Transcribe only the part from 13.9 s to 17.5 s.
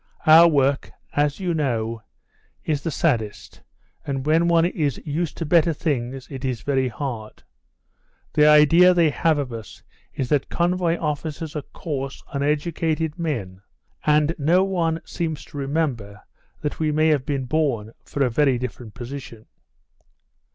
and no one seems to remember that we may have been